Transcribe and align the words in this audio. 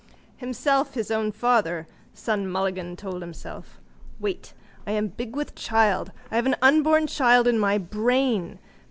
—Himself 0.39 0.95
his 0.95 1.11
own 1.11 1.31
father, 1.31 1.85
Sonmulligan 2.15 2.95
told 2.97 3.21
himself. 3.21 3.79
Wait. 4.19 4.55
I 4.87 4.93
am 4.93 5.09
big 5.09 5.35
with 5.35 5.53
child. 5.53 6.11
I 6.31 6.37
have 6.37 6.47
an 6.47 6.55
unborn 6.59 7.05
child 7.05 7.47
in 7.47 7.59
my 7.59 7.77
brain. 7.77 8.57